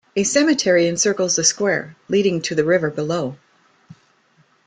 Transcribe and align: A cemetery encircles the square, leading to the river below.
A 0.15 0.23
cemetery 0.23 0.87
encircles 0.87 1.35
the 1.35 1.43
square, 1.43 1.95
leading 2.09 2.41
to 2.41 2.55
the 2.55 2.63
river 2.63 2.89
below. 2.89 3.37